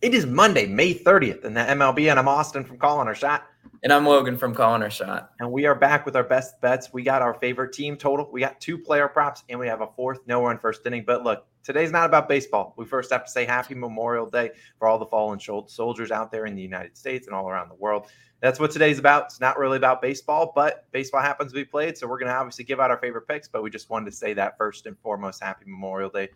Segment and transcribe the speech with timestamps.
[0.00, 3.48] It is Monday, May 30th in the MLB, and I'm Austin from Calling Our Shot.
[3.82, 5.32] And I'm Logan from Calling Our Shot.
[5.40, 6.92] And we are back with our best bets.
[6.92, 8.30] We got our favorite team total.
[8.30, 11.02] We got two player props, and we have a fourth no run first inning.
[11.04, 12.74] But look, today's not about baseball.
[12.76, 16.46] We first have to say Happy Memorial Day for all the fallen soldiers out there
[16.46, 18.06] in the United States and all around the world.
[18.40, 19.24] That's what today's about.
[19.24, 21.98] It's not really about baseball, but baseball happens to be played.
[21.98, 24.16] So we're going to obviously give out our favorite picks, but we just wanted to
[24.16, 25.42] say that first and foremost.
[25.42, 26.28] Happy Memorial Day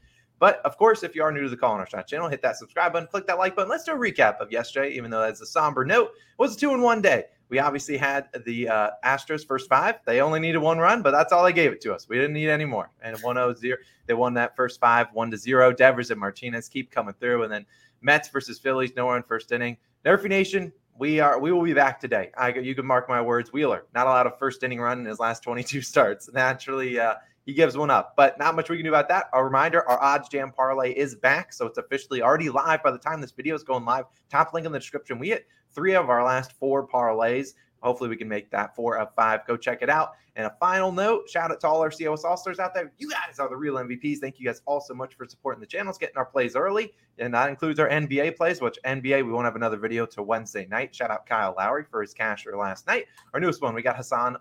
[0.43, 2.57] but of course, if you are new to the Calling Our Shot channel, hit that
[2.57, 3.71] subscribe button, click that like button.
[3.71, 6.09] Let's do a recap of yesterday, even though that's a somber note.
[6.17, 7.27] It was a two in one day.
[7.49, 10.01] We obviously had the uh, Astros first five.
[10.05, 12.09] They only needed one run, but that's all they gave it to us.
[12.09, 12.91] We didn't need any more.
[13.03, 13.77] And 1 0 0.
[14.07, 15.75] They won that first five, 1 to 0.
[15.75, 17.45] Devers and Martinez keep coming through.
[17.45, 17.65] And then
[18.01, 19.77] Mets versus Phillies, no run first inning.
[20.05, 22.33] Nerfy Nation, we are we will be back today.
[22.37, 23.53] I you can mark my words.
[23.53, 26.29] Wheeler, not allowed a lot of first inning run in his last 22 starts.
[26.33, 28.15] Naturally, uh, he gives one up.
[28.17, 29.27] But not much we can do about that.
[29.33, 31.53] A reminder our OddsJam parlay is back.
[31.53, 34.05] So it's officially already live by the time this video is going live.
[34.31, 35.19] Top link in the description.
[35.19, 37.55] We hit three of our last four parlays.
[37.83, 39.47] Hopefully, we can make that four of five.
[39.47, 40.13] Go check it out.
[40.35, 42.93] And a final note shout out to all our COS All Stars out there.
[42.99, 44.19] You guys are the real MVPs.
[44.19, 46.93] Thank you guys all so much for supporting the channels, getting our plays early.
[47.19, 50.67] And that includes our NBA plays, which NBA, we won't have another video till Wednesday
[50.67, 50.95] night.
[50.95, 53.07] Shout out Kyle Lowry for his casher last night.
[53.35, 54.37] Our newest one, we got Hassan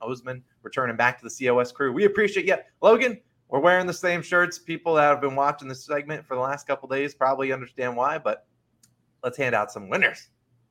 [0.00, 1.92] Osman returning back to the COS crew.
[1.92, 2.56] We appreciate you.
[2.82, 4.58] Logan, we're wearing the same shirts.
[4.58, 8.18] People that have been watching this segment for the last couple days probably understand why,
[8.18, 8.46] but
[9.22, 10.28] let's hand out some winners.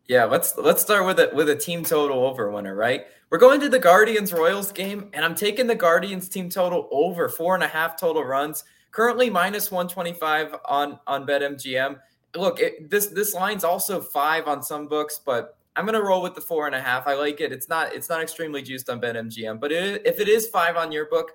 [0.08, 3.08] Yeah, let's let's start with it with a team total over winner, right?
[3.30, 7.27] We're going to the Guardians Royals game, and I'm taking the Guardians team total over
[7.27, 8.64] four and a half total runs.
[8.91, 11.99] Currently minus 125 on on BetMGM.
[12.36, 16.36] Look, it, this this line's also five on some books, but I'm gonna roll with
[16.36, 17.05] the four and a half.
[17.05, 17.52] I like it.
[17.52, 20.89] It's not it's not extremely juiced on BetMGM, but it, if it is five on
[20.94, 21.33] your book,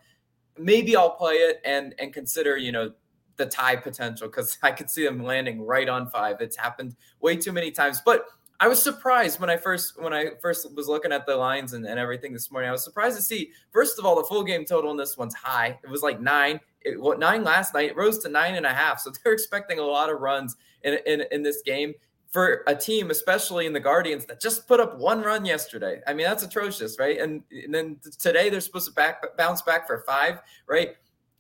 [0.57, 2.93] maybe I'll play it and and consider you know
[3.37, 6.37] the tie potential because I could see them landing right on five.
[6.41, 8.25] It's happened way too many times, but
[8.63, 11.85] I was surprised when I first when I first was looking at the lines and,
[11.85, 12.69] and everything this morning.
[12.69, 15.35] I was surprised to see first of all the full game total in this one's
[15.35, 15.77] high.
[15.83, 16.61] It was like nine.
[16.83, 17.91] It, what nine last night?
[17.91, 19.01] It rose to nine and a half.
[19.01, 20.55] So they're expecting a lot of runs
[20.85, 21.93] in in, in this game
[22.31, 26.01] for a team, especially in the Guardians, that just put up one run yesterday.
[26.07, 27.19] I mean, that's atrocious, right?
[27.21, 30.39] And, and then today they're supposed to back bounce back for five,
[30.69, 30.95] right?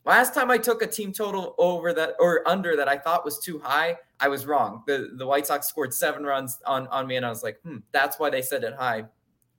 [0.05, 3.39] Last time I took a team total over that or under that I thought was
[3.39, 4.83] too high, I was wrong.
[4.87, 7.79] The the White Sox scored seven runs on, on me, and I was like, hmm,
[7.93, 9.05] that's why they said it high.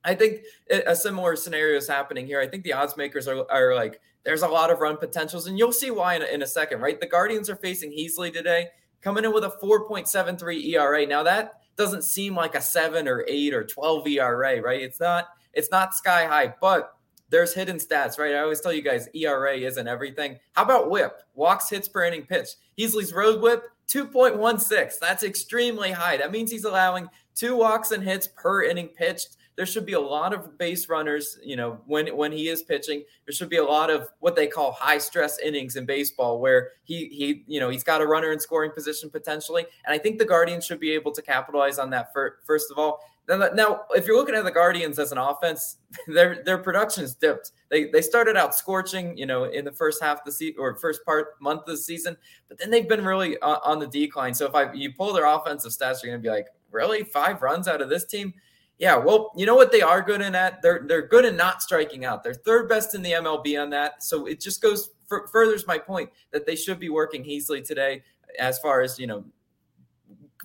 [0.06, 2.42] I think a similar scenario is happening here.
[2.42, 5.58] I think the odds makers are, are like, there's a lot of run potentials, and
[5.58, 7.00] you'll see why in a, in a second, right?
[7.00, 8.68] The Guardians are facing Heasley today,
[9.02, 11.06] coming in with a 4.73 ERA.
[11.06, 14.81] Now that doesn't seem like a seven or eight or 12 ERA, right?
[14.81, 16.94] It's not it's not sky high, but
[17.34, 18.36] there's hidden stats, right?
[18.36, 20.38] I always tell you guys ERA isn't everything.
[20.52, 21.24] How about whip?
[21.34, 22.50] Walks, hits per inning pitch.
[22.78, 25.00] Heasley's road whip, 2.16.
[25.00, 26.16] That's extremely high.
[26.16, 29.38] That means he's allowing two walks and hits per inning pitched.
[29.56, 33.04] There should be a lot of base runners, you know, when when he is pitching.
[33.26, 36.70] There should be a lot of what they call high stress innings in baseball where
[36.84, 39.66] he he, you know, he's got a runner in scoring position potentially.
[39.86, 42.78] And I think the Guardians should be able to capitalize on that for, first of
[42.78, 43.00] all.
[43.28, 47.52] Now, if you're looking at the Guardians as an offense, their their production has dipped.
[47.70, 50.76] They they started out scorching, you know, in the first half of the season or
[50.76, 52.18] first part month of the season,
[52.50, 54.34] but then they've been really on, on the decline.
[54.34, 57.42] So if I you pull their offensive stats, you're going to be like, really, five
[57.42, 58.34] runs out of this team?
[58.80, 60.62] Yeah, well, you know what they are good in at?
[60.62, 62.24] They're they're good in not striking out.
[62.24, 64.04] They're third best in the MLB on that.
[64.04, 64.90] So it just goes
[65.32, 68.04] furthers my point that they should be working Heasley today
[68.40, 69.24] as far as you know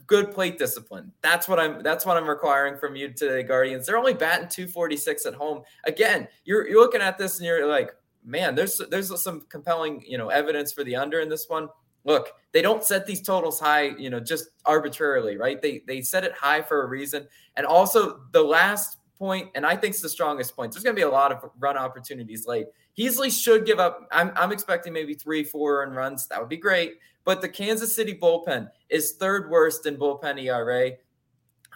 [0.08, 1.12] good plate discipline.
[1.22, 3.86] That's what I'm that's what I'm requiring from you today, Guardians.
[3.86, 5.62] They're only batting 246 at home.
[5.84, 10.18] Again, you're you're looking at this and you're like, man, there's there's some compelling, you
[10.18, 11.68] know, evidence for the under in this one.
[12.04, 15.62] Look, they don't set these totals high, you know, just arbitrarily, right?
[15.62, 17.28] They they set it high for a reason.
[17.56, 20.72] And also the last point, and I think it's the strongest point.
[20.72, 22.66] There's going to be a lot of run opportunities late.
[22.96, 24.08] Heasley should give up.
[24.10, 26.26] I'm, I'm expecting maybe three, four run runs.
[26.28, 26.94] That would be great.
[27.28, 30.92] But the Kansas City bullpen is third worst in bullpen ERA.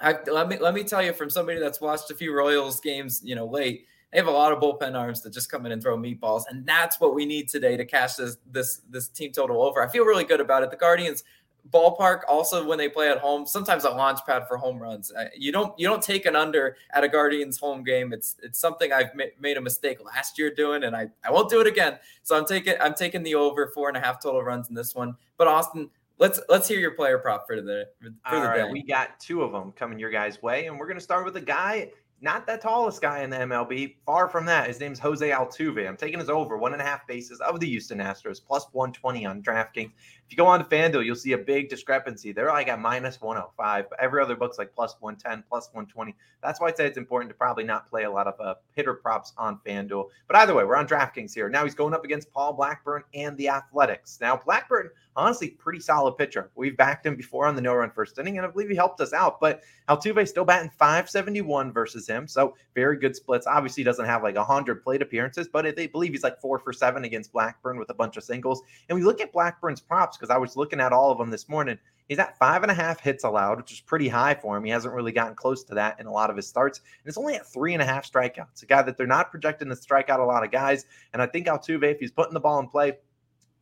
[0.01, 3.21] I, let me let me tell you from somebody that's watched a few Royals games,
[3.23, 3.85] you know, late.
[4.11, 6.65] They have a lot of bullpen arms that just come in and throw meatballs, and
[6.65, 9.87] that's what we need today to cash this this this team total over.
[9.87, 10.71] I feel really good about it.
[10.71, 11.23] The Guardians
[11.71, 15.27] ballpark also when they play at home sometimes a launch pad for home runs uh,
[15.37, 18.93] you don't you don't take an under at a guardians home game it's it's something
[18.93, 21.97] i've ma- made a mistake last year doing and i i won't do it again
[22.25, 24.95] so i'm taking i'm taking the over four and a half total runs in this
[24.95, 25.89] one but austin
[26.19, 29.43] let's let's hear your player prop for the for the All right, we got two
[29.43, 31.91] of them coming your guys way and we're going to start with a guy
[32.23, 33.97] not the tallest guy in the MLB.
[34.07, 34.69] Far from that.
[34.69, 35.87] His name's Jose Altuve.
[35.87, 39.27] I'm taking his over one and a half bases of the Houston Astros, plus 120
[39.27, 39.91] on DraftKings.
[40.33, 42.33] You go on to FanDuel, you'll see a big discrepancy.
[42.33, 46.17] They're like at minus 105, but every other book's like plus 110, plus 120.
[46.43, 48.95] That's why I say it's important to probably not play a lot of uh, hitter
[48.95, 50.09] props on FanDuel.
[50.27, 51.51] But either way, we're on DraftKings here.
[51.51, 54.19] Now he's going up against Paul Blackburn and the Athletics.
[54.23, 56.51] Now, Blackburn, honestly, pretty solid pitcher.
[56.55, 59.01] We've backed him before on the no run first inning, and I believe he helped
[59.01, 59.39] us out.
[59.39, 62.27] But Altuve still batting 571 versus him.
[62.27, 63.47] So very good splits.
[63.47, 66.73] Obviously, he doesn't have like 100 plate appearances, but they believe he's like four for
[66.73, 68.63] seven against Blackburn with a bunch of singles.
[68.89, 71.49] And we look at Blackburn's props because I was looking at all of them this
[71.49, 71.77] morning.
[72.09, 74.63] He's at five and a half hits allowed, which is pretty high for him.
[74.63, 76.79] He hasn't really gotten close to that in a lot of his starts.
[76.79, 78.63] And it's only at three and a half strikeouts.
[78.63, 80.87] A guy that they're not projecting to strike out a lot of guys.
[81.13, 82.99] And I think Altuve, if he's putting the ball in play,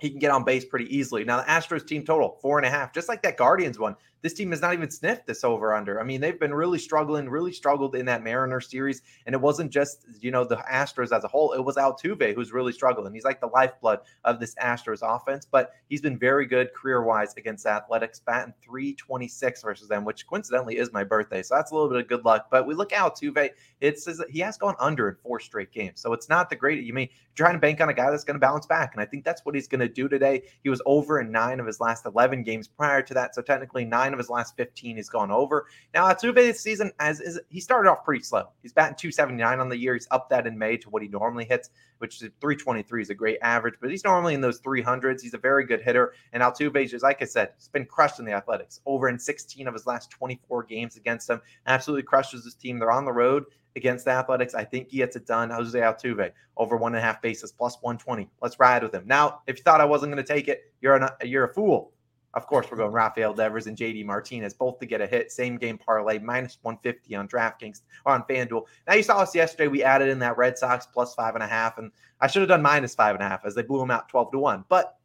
[0.01, 1.25] he can get on base pretty easily.
[1.25, 4.35] Now, the Astros team total, four and a half, just like that Guardians one this
[4.35, 6.01] team has not even sniffed this over under.
[6.01, 9.03] I mean, they've been really struggling, really struggled in that Mariner series.
[9.27, 11.53] And it wasn't just, you know, the Astros as a whole.
[11.53, 13.15] It was Altuve who's really struggling.
[13.15, 17.35] He's like the lifeblood of this Astros offense, but he's been very good career wise
[17.37, 21.43] against Athletics, batting 326 versus them, which coincidentally is my birthday.
[21.43, 22.49] So that's a little bit of good luck.
[22.51, 23.51] But we look at Altuve,
[23.81, 26.01] it says he has gone under in four straight games.
[26.01, 26.85] So it's not the great.
[26.85, 28.93] You mean trying to bank on a guy that's going to bounce back.
[28.93, 30.43] And I think that's what he's going to do today.
[30.63, 33.35] He was over in nine of his last 11 games prior to that.
[33.35, 35.67] So technically, nine of his last 15 he's gone over.
[35.95, 38.49] Now, Altuve this season, as is he started off pretty slow.
[38.62, 39.95] He's batting 279 on the year.
[39.95, 43.15] He's up that in May to what he normally hits, which is 323 is a
[43.15, 45.21] great average, but he's normally in those 300s.
[45.21, 46.15] He's a very good hitter.
[46.33, 48.81] And Altuve, just like I said, he's been crushed in the athletics.
[48.87, 52.79] Over in 16 of his last 24 games against them, absolutely crushes his team.
[52.79, 53.45] They're on the road
[53.77, 54.55] against the Athletics.
[54.55, 55.51] I think he gets it done.
[55.51, 58.29] Jose Altuve over one and a half bases plus 120.
[58.43, 59.05] Let's ride with him.
[59.07, 61.93] Now, if you thought I wasn't going to take it, you're an, you're a fool.
[62.35, 65.32] Of course, we're going Rafael Devers and JD Martinez, both to get a hit.
[65.32, 68.67] Same game parlay, minus 150 on DraftKings or on FanDuel.
[68.87, 69.69] Now, you saw us yesterday.
[69.69, 71.91] We added in that Red Sox plus five and a half, and
[72.21, 74.32] I should have done minus five and a half as they blew them out 12
[74.32, 74.65] to 1.
[74.69, 74.97] But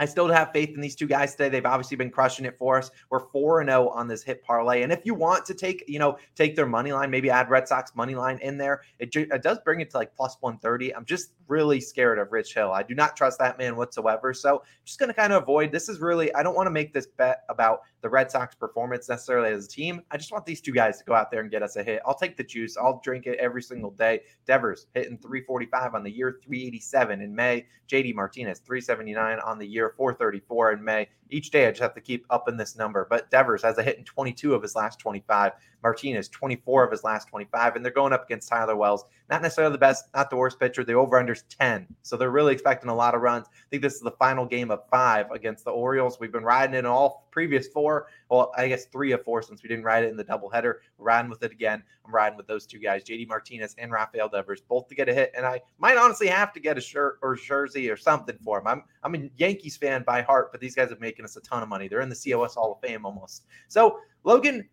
[0.00, 1.50] I still have faith in these two guys today.
[1.50, 2.90] They've obviously been crushing it for us.
[3.10, 4.82] We're 4 0 on this hit parlay.
[4.82, 7.68] And if you want to take, you know, take their money line, maybe add Red
[7.68, 10.96] Sox money line in there, it, it does bring it to like plus 130.
[10.96, 12.72] I'm just really scared of Rich Hill.
[12.72, 14.32] I do not trust that man whatsoever.
[14.32, 16.94] So just going to kind of avoid this is really, I don't want to make
[16.94, 20.00] this bet about the Red Sox performance necessarily as a team.
[20.10, 22.00] I just want these two guys to go out there and get us a hit.
[22.06, 22.76] I'll take the juice.
[22.76, 24.20] I'll drink it every single day.
[24.46, 27.66] Devers hitting 345 on the year, 387 in May.
[27.90, 31.08] JD Martinez, 379 on the year, 434 in May.
[31.28, 33.06] Each day I just have to keep up in this number.
[33.10, 35.52] But Devers has a hit in 22 of his last 25.
[35.82, 37.76] Martinez, 24 of his last 25.
[37.76, 39.04] And they're going up against Tyler Wells.
[39.28, 40.84] Not necessarily the best, not the worst pitcher.
[40.84, 41.86] The over unders 10.
[42.02, 43.46] So they're really expecting a lot of runs.
[43.48, 46.18] I think this is the final game of five against the Orioles.
[46.18, 48.06] We've been riding in all previous four.
[48.28, 50.74] Well, I guess three of four since we didn't ride it in the doubleheader.
[50.98, 51.82] We're riding with it again.
[52.04, 55.14] I'm riding with those two guys, JD Martinez and Rafael Devers, both to get a
[55.14, 55.32] hit.
[55.36, 58.66] And I might honestly have to get a shirt or jersey or something for them.
[58.66, 61.62] I'm I'm a Yankees fan by heart, but these guys are making us a ton
[61.62, 61.88] of money.
[61.88, 63.44] They're in the COS Hall of Fame almost.
[63.68, 64.68] So Logan,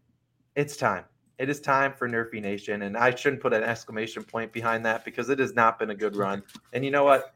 [0.57, 1.05] it's time.
[1.37, 2.81] It is time for Nerfy Nation.
[2.81, 5.95] And I shouldn't put an exclamation point behind that because it has not been a
[5.95, 6.41] good run.
[6.73, 7.35] And you know what?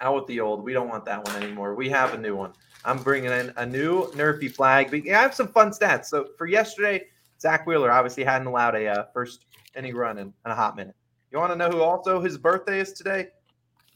[0.00, 0.64] Out with the old.
[0.64, 1.74] We don't want that one anymore.
[1.74, 2.54] We have a new one.
[2.86, 4.90] I'm bringing in a new Nerfy flag.
[4.90, 6.06] But yeah, I have some fun stats.
[6.06, 7.04] So for yesterday,
[7.38, 9.44] Zack Wheeler obviously hadn't allowed a uh, first
[9.76, 10.96] inning run in, in a hot minute.
[11.30, 13.28] You want to know who also his birthday is today?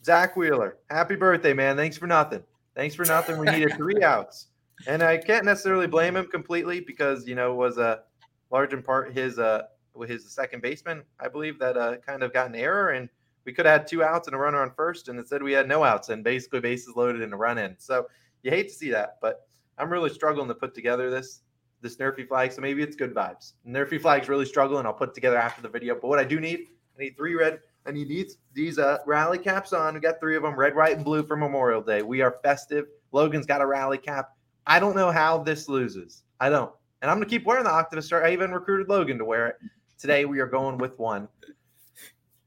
[0.04, 0.76] Zack Wheeler.
[0.90, 1.74] Happy birthday, man.
[1.74, 2.42] Thanks for nothing.
[2.76, 3.38] Thanks for nothing.
[3.38, 4.48] We needed three outs.
[4.86, 8.02] And I can't necessarily blame him completely because, you know, it was a
[8.50, 9.62] large in part his uh
[10.06, 13.08] his second baseman, I believe, that uh kind of got an error and
[13.44, 15.68] we could have had two outs and a runner on first, and instead we had
[15.68, 17.74] no outs and basically bases loaded and a run in.
[17.78, 18.06] So
[18.42, 19.46] you hate to see that, but
[19.78, 21.40] I'm really struggling to put together this
[21.82, 22.52] this Nerfy flag.
[22.52, 23.54] So maybe it's good vibes.
[23.66, 24.84] Nerfy flag's really struggling.
[24.84, 25.94] I'll put together after the video.
[25.94, 27.60] But what I do need, I need three red.
[27.86, 29.94] I need these these uh, rally caps on.
[29.94, 32.02] We got three of them, red, white, and blue for Memorial Day.
[32.02, 32.86] We are festive.
[33.12, 34.30] Logan's got a rally cap.
[34.66, 36.22] I don't know how this loses.
[36.38, 36.72] I don't.
[37.02, 38.24] And I'm gonna keep wearing the Octavus shirt.
[38.24, 39.56] I even recruited Logan to wear it.
[39.98, 41.28] Today we are going with one.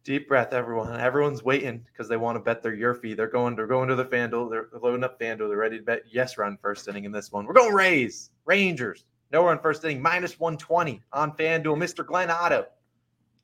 [0.03, 0.99] Deep breath, everyone.
[0.99, 3.13] Everyone's waiting because they want to bet their year fee.
[3.13, 3.55] They're going.
[3.55, 4.49] They're going to the FanDuel.
[4.49, 5.47] They're loading up FanDuel.
[5.47, 7.45] They're ready to bet yes run first inning in this one.
[7.45, 9.05] We're going Rays, Rangers.
[9.31, 11.77] No run first inning, minus 120 on FanDuel.
[11.77, 12.05] Mr.
[12.05, 12.67] Glenn Otto.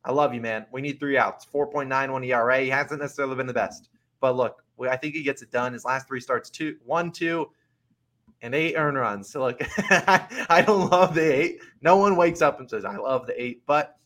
[0.05, 0.65] I love you, man.
[0.71, 1.45] We need three outs.
[1.51, 2.59] 4.91 ERA.
[2.59, 3.89] He hasn't necessarily been the best,
[4.21, 5.73] but look, I think he gets it done.
[5.73, 7.49] His last three starts two, one, two,
[8.41, 9.29] and eight earn runs.
[9.29, 9.69] So like,
[10.49, 11.59] I don't love the eight.
[11.81, 13.99] No one wakes up and says I love the eight, but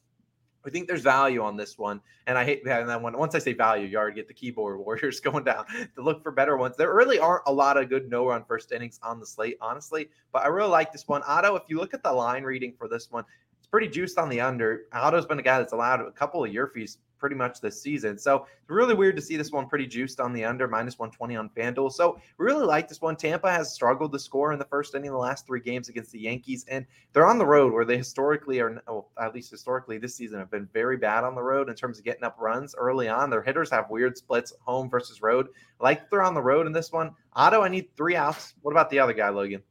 [0.66, 3.18] I think there's value on this one, and I hate having that one.
[3.18, 6.32] Once I say value, you already get the keyboard warriors going down to look for
[6.32, 6.78] better ones.
[6.78, 10.10] There really aren't a lot of good no run first innings on the slate, honestly.
[10.32, 11.22] But I really like this one.
[11.28, 13.26] Otto, if you look at the line reading for this one,
[13.58, 14.84] it's pretty juiced on the under.
[14.94, 18.18] Otto's been a guy that's allowed a couple of year fees pretty much this season.
[18.18, 21.38] So it's really weird to see this one pretty juiced on the under, minus 120
[21.38, 21.90] on FanDuel.
[21.94, 23.16] So we really like this one.
[23.16, 26.20] Tampa has struggled to score in the first inning the last three games against the
[26.20, 30.18] Yankees, and they're on the road where they historically are, well, at least historically this
[30.18, 33.08] season, have been very bad on the road in terms of getting up runs early
[33.08, 33.30] on.
[33.30, 35.48] Their hitters have weird splits, home versus road.
[35.80, 37.12] Like they're on the road in this one.
[37.38, 38.54] Otto, I need three outs.
[38.64, 39.64] What about the other guy, Logan?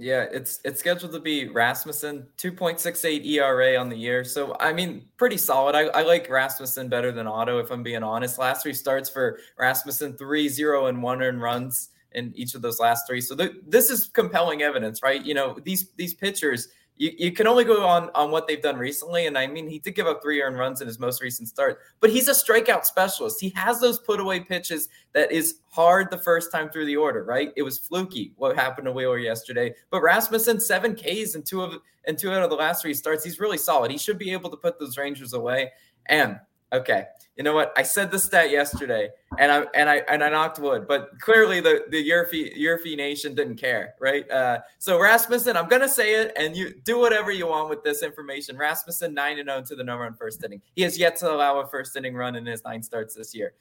[0.00, 4.24] Yeah, it's it's scheduled to be Rasmussen, 2.68 ERA on the year.
[4.24, 5.74] So I mean, pretty solid.
[5.74, 8.38] I, I like Rasmussen better than Otto, if I'm being honest.
[8.38, 12.80] Last three starts for Rasmussen, three, zero, and one earned runs in each of those
[12.80, 13.20] last three.
[13.20, 15.22] So th- this is compelling evidence, right?
[15.22, 16.68] You know, these these pitchers
[17.00, 19.26] you, you can only go on on what they've done recently.
[19.26, 21.80] And I mean, he did give up three earned runs in his most recent start,
[21.98, 23.40] but he's a strikeout specialist.
[23.40, 27.24] He has those put away pitches that is hard the first time through the order,
[27.24, 27.52] right?
[27.56, 31.74] It was fluky what happened to Wheeler yesterday, but Rasmussen seven Ks in two of
[32.04, 33.24] in two out of the last three starts.
[33.24, 33.90] He's really solid.
[33.90, 35.72] He should be able to put those Rangers away.
[36.06, 36.38] And
[36.72, 37.04] Okay.
[37.36, 37.72] You know what?
[37.74, 39.08] I said the stat yesterday,
[39.38, 43.34] and I and I and I knocked wood, but clearly the the Yurfie Yurfie Nation
[43.34, 44.30] didn't care, right?
[44.30, 48.02] Uh, so Rasmussen, I'm gonna say it, and you do whatever you want with this
[48.02, 48.58] information.
[48.58, 50.60] Rasmussen nine and zero oh to the number one first inning.
[50.76, 53.54] He has yet to allow a first inning run in his nine starts this year.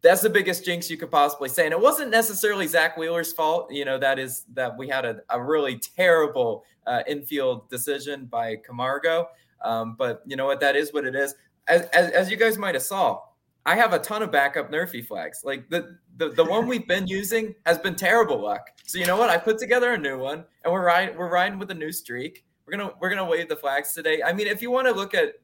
[0.00, 3.70] That's the biggest jinx you could possibly say, and it wasn't necessarily Zack Wheeler's fault.
[3.70, 8.56] You know that is that we had a, a really terrible uh, infield decision by
[8.64, 9.28] Camargo.
[9.62, 10.60] Um, but you know what?
[10.60, 11.34] That is what it is
[11.68, 13.20] as, as, as you guys might have saw,
[13.66, 15.42] I have a ton of backup Nerfy flags.
[15.44, 18.66] Like the, the the one we've been using has been terrible luck.
[18.84, 19.30] So you know what?
[19.30, 22.44] I put together a new one, and we're riding we're riding with a new streak.
[22.66, 24.22] We're gonna we're gonna wave the flags today.
[24.22, 25.34] I mean, if you want to look at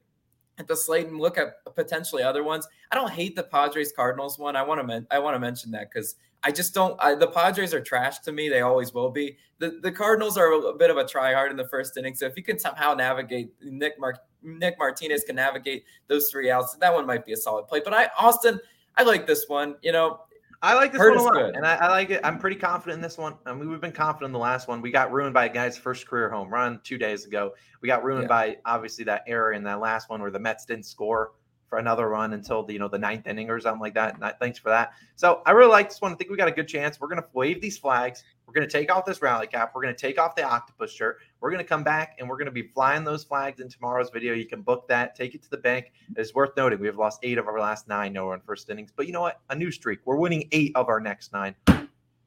[0.59, 4.39] at the slate and look at potentially other ones, I don't hate the Padres Cardinals
[4.39, 4.57] one.
[4.57, 6.97] I want to men- I want to mention that because I just don't.
[7.03, 8.49] I, the Padres are trash to me.
[8.49, 9.37] They always will be.
[9.59, 12.15] The the Cardinals are a, bit of a try hard in the first inning.
[12.15, 16.77] So if you can somehow navigate Nick Mar- Nick Martinez can navigate those three outs,
[16.77, 17.81] that one might be a solid play.
[17.85, 18.61] But I Austin,
[18.97, 19.77] I like this one.
[19.83, 20.21] You know,
[20.63, 21.57] I like this one a lot, good.
[21.57, 22.21] and I, I, like it.
[22.25, 23.35] I'm pretty confident in this one.
[23.45, 24.81] I mean, we've been confident in the last one.
[24.81, 27.53] We got ruined by a guy's first career home run two days ago.
[27.83, 28.29] We got ruined yeah.
[28.29, 31.33] by obviously that error in that last one where the Mets didn't score
[31.69, 34.39] for another run until the you know the ninth inning or something like that.
[34.41, 34.93] thanks for that.
[35.17, 36.13] So I really like this one.
[36.13, 37.01] I think we got a good chance.
[37.01, 38.25] We're gonna wave these flags.
[38.47, 39.73] We're gonna take off this rally cap.
[39.75, 41.19] We're gonna take off the octopus shirt.
[41.41, 44.35] We're gonna come back and we're gonna be flying those flags in tomorrow's video.
[44.35, 45.93] You can book that, take it to the bank.
[46.17, 48.93] It's worth noting we have lost eight of our last nine no run first innings,
[48.95, 49.41] but you know what?
[49.51, 50.01] A new streak.
[50.05, 51.55] We're winning eight of our next nine.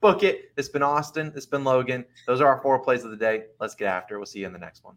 [0.00, 0.52] Book it.
[0.56, 1.32] It's been Austin.
[1.36, 2.06] It's been Logan.
[2.26, 3.44] Those are our four plays of the day.
[3.60, 4.18] Let's get after it.
[4.18, 4.96] We'll see you in the next one.